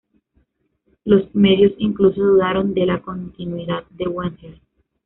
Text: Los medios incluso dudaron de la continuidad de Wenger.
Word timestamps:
Los 1.05 1.35
medios 1.35 1.73
incluso 1.77 2.19
dudaron 2.23 2.73
de 2.73 2.87
la 2.87 3.03
continuidad 3.03 3.83
de 3.91 4.07
Wenger. 4.07 4.59